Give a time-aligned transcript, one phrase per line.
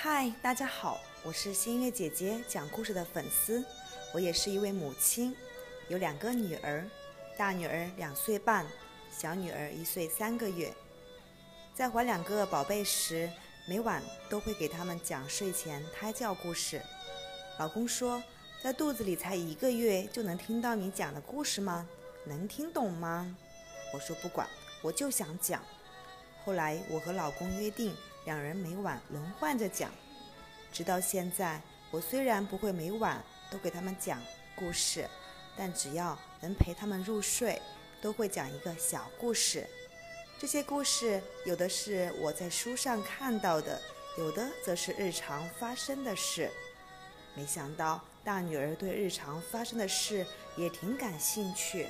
[0.00, 3.64] 嗨，大家好，我是新月姐姐讲故事的粉丝，
[4.14, 5.34] 我也是一位母亲，
[5.88, 6.88] 有两个女儿，
[7.36, 8.64] 大女儿两岁半，
[9.10, 10.72] 小女儿一岁三个月。
[11.74, 13.28] 在怀两个宝贝时，
[13.66, 14.00] 每晚
[14.30, 16.80] 都会给他们讲睡前胎教故事。
[17.58, 18.22] 老公说，
[18.62, 21.88] 在肚子里才一个月就能听到你讲的故事吗？
[22.24, 23.36] 能听懂吗？
[23.92, 24.48] 我说不管，
[24.80, 25.60] 我就想讲。
[26.44, 27.92] 后来我和老公约定。
[28.28, 29.90] 两人每晚轮换着讲，
[30.70, 31.58] 直到现在，
[31.90, 34.22] 我虽然不会每晚都给他们讲
[34.54, 35.08] 故事，
[35.56, 37.58] 但只要能陪他们入睡，
[38.02, 39.66] 都会讲一个小故事。
[40.38, 43.80] 这些故事有的是我在书上看到的，
[44.18, 46.50] 有的则是日常发生的事。
[47.34, 51.88] 没想到大女儿对日常发生的事也挺感兴趣，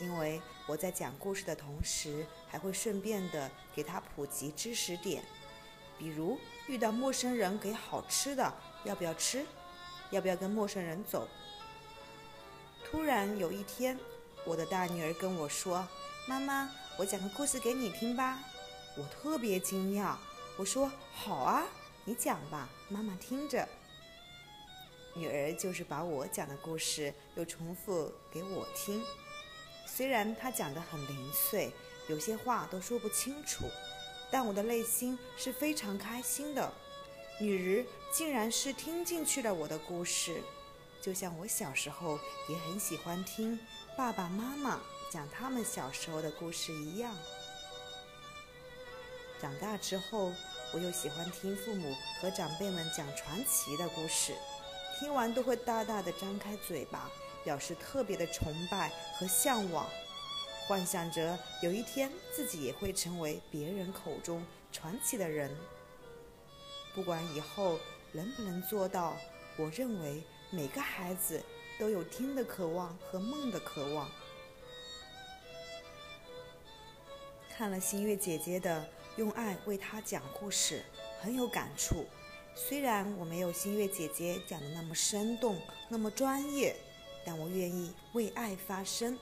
[0.00, 2.24] 因为我在讲故事的同时。
[2.50, 5.22] 还会顺便的给他普及知识点，
[5.98, 8.50] 比如遇到陌生人给好吃的，
[8.84, 9.44] 要不要吃？
[10.10, 11.28] 要不要跟陌生人走？
[12.82, 13.98] 突然有一天，
[14.46, 15.86] 我的大女儿跟我说
[16.26, 18.38] ：“妈妈，我讲个故事给你听吧。”
[18.96, 20.16] 我特别惊讶，
[20.56, 21.66] 我说：“好啊，
[22.06, 23.68] 你讲吧，妈妈听着。”
[25.14, 29.04] 女儿就是把我讲的故事又重复给我听，
[29.88, 31.72] 虽然他讲得很零碎。
[32.08, 33.66] 有些话都说不清楚，
[34.30, 36.72] 但我的内心是非常开心的。
[37.38, 40.40] 女儿竟然是听进去了我的故事，
[41.02, 43.60] 就像我小时候也很喜欢听
[43.94, 44.80] 爸爸妈妈
[45.12, 47.14] 讲他们小时候的故事一样。
[49.38, 50.32] 长大之后，
[50.72, 54.34] 我又喜欢听父母和长辈们讲传奇的故事，
[54.98, 57.10] 听完都会大大的张开嘴巴，
[57.48, 59.88] 表示特别的崇拜和向往。
[60.66, 65.50] 幻想着有一天自己也会成为别人口中传奇的人。
[66.94, 67.78] 不管以后
[68.12, 69.16] 能不能做到，
[69.56, 71.42] 我认为每个孩子
[71.78, 74.10] 都有听的渴望和梦的渴望。
[77.56, 78.86] 看了新月姐姐的
[79.16, 80.84] 用爱为她讲故事，
[81.18, 82.04] 很有感触。
[82.54, 86.76] 虽然我没有新月姐姐讲的那么生动、那么专业，
[87.30, 89.18] 但我愿意为爱发声。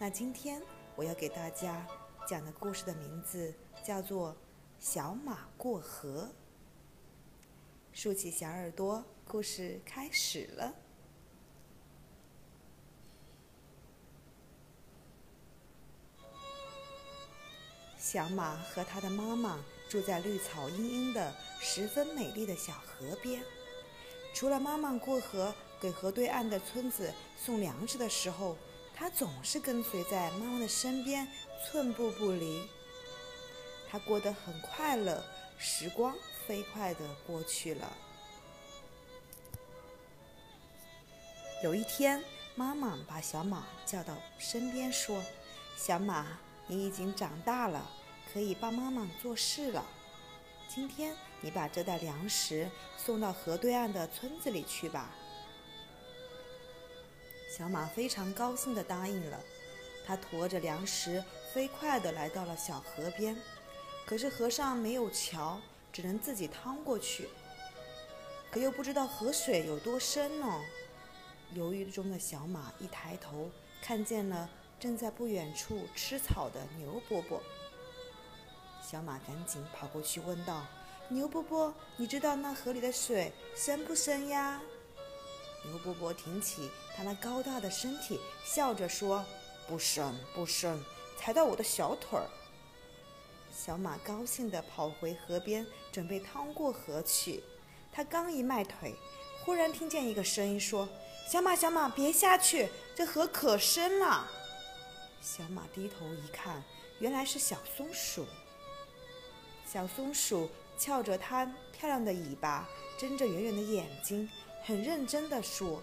[0.00, 0.60] 那今天
[0.96, 1.86] 我要给大家
[2.26, 4.32] 讲的故事的名字叫做
[4.80, 6.28] 《小马过河》。
[7.92, 10.74] 竖起小耳朵，故事开始了。
[17.96, 23.40] 小马和他的妈妈住在绿草茵茵的、十分美丽的小河边。
[24.34, 28.56] 除了妈妈过河给河对岸的村子送粮食的时候，
[28.96, 31.28] 他总是跟随在妈妈的身边，
[31.64, 32.62] 寸步不离。
[33.88, 35.22] 他过得很快乐，
[35.58, 36.14] 时光
[36.46, 37.92] 飞快地过去了。
[41.62, 42.22] 有一天，
[42.54, 45.22] 妈妈把小马叫到身边，说
[45.76, 47.90] ：“小马，你已经长大了，
[48.32, 49.84] 可以帮妈妈做事了。
[50.68, 55.14] 今天，你把这袋粮食送到河对岸的村子里去吧。”
[57.56, 59.38] 小马非常高兴地答应了，
[60.04, 61.22] 它驮着粮食，
[61.52, 63.36] 飞快地来到了小河边。
[64.04, 65.60] 可是河上没有桥，
[65.92, 67.28] 只能自己趟过去。
[68.50, 70.60] 可又不知道河水有多深呢。
[71.52, 73.48] 犹豫中的小马一抬头，
[73.80, 74.50] 看见了
[74.80, 77.40] 正在不远处吃草的牛伯伯。
[78.82, 80.66] 小马赶紧跑过去问道
[81.08, 84.60] ：“牛伯伯，你知道那河里的水深不深呀？”
[85.64, 89.24] 牛伯伯挺起他那高大的身体，笑着说
[89.66, 90.82] ：“不深，不深，
[91.18, 92.28] 踩到我的小腿儿。”
[93.56, 97.42] 小马高兴地跑回河边，准备趟过河去。
[97.92, 98.94] 他刚一迈腿，
[99.44, 100.88] 忽然听见一个声音说
[101.30, 104.28] ：“小马，小马，别下去，这河可深了。”
[105.22, 106.62] 小马低头一看，
[106.98, 108.26] 原来是小松鼠。
[109.64, 112.68] 小松鼠翘着它漂亮的尾巴，
[112.98, 114.28] 睁着圆圆的眼睛。
[114.66, 115.82] 很认真地说：“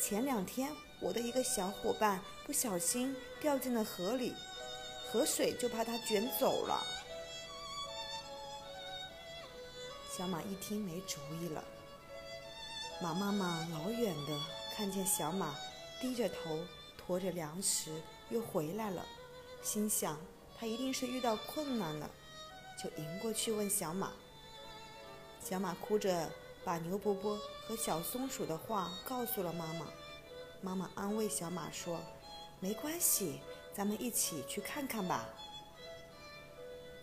[0.00, 4.32] 前两天我的一个小伙伴不小心掉进了河里，
[5.10, 6.86] 河水就把他卷走了。”
[10.16, 11.64] 小马一听没主意了。
[13.02, 14.38] 马妈妈老远的
[14.76, 15.56] 看见小马
[16.00, 16.60] 低着头
[16.96, 17.90] 驮着粮食
[18.30, 19.04] 又回来了，
[19.62, 20.16] 心想
[20.56, 22.08] 他一定是遇到困难了，
[22.80, 24.12] 就迎过去问小马。
[25.42, 26.30] 小马哭着。
[26.66, 29.86] 把牛伯伯和小松鼠的话告诉了妈妈。
[30.60, 32.00] 妈妈安慰小马说
[32.58, 33.38] ：“没关系，
[33.72, 35.28] 咱们一起去看看吧。”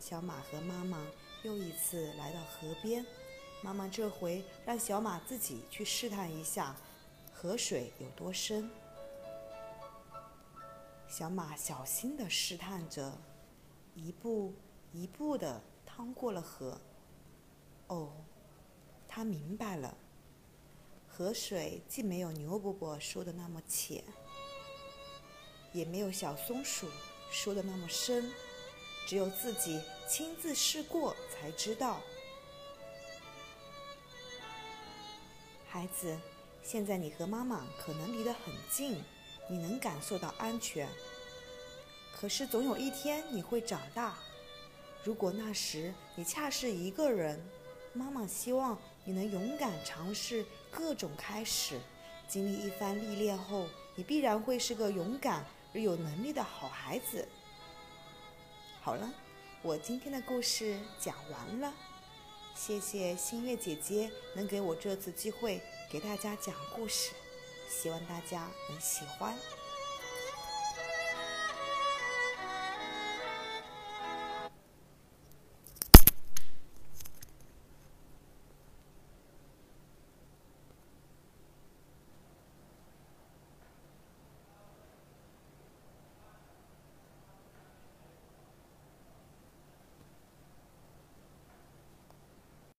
[0.01, 1.07] 小马和妈妈
[1.43, 3.05] 又一次来到河边，
[3.61, 6.75] 妈妈这回让小马自己去试探一下
[7.31, 8.69] 河水有多深。
[11.07, 13.13] 小马小心地试探着，
[13.95, 14.53] 一步
[14.91, 16.77] 一步地趟过了河。
[17.87, 18.11] 哦，
[19.15, 19.95] 他明白了，
[21.07, 24.03] 河水既没有牛伯伯说的那么浅，
[25.71, 26.87] 也没有小松鼠
[27.29, 28.33] 说的那么深，
[29.07, 29.79] 只有自己
[30.09, 32.01] 亲自试过才知道。
[35.67, 36.17] 孩子，
[36.63, 38.99] 现在你和妈妈可能离得很近。
[39.47, 40.89] 你能感受到安全，
[42.15, 44.17] 可是总有一天你会长大。
[45.03, 47.45] 如果那时你恰是一个人，
[47.91, 51.79] 妈妈希望你能勇敢尝试各种开始，
[52.27, 57.27] 经历一番历练后，你必然会是个勇敢而有能力的好孩子。
[58.81, 59.11] 好了，
[59.61, 61.73] 我今天的故事讲完了，
[62.55, 65.61] 谢谢新月姐姐能给我这次机会
[65.91, 67.11] 给大家讲故事。
[67.69, 69.37] 希望大家能喜欢。